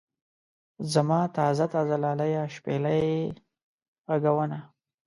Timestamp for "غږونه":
4.09-4.59